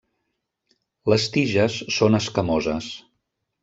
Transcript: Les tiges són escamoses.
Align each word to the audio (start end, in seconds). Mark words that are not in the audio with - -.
Les 1.15 1.29
tiges 1.37 1.79
són 2.01 2.23
escamoses. 2.25 2.93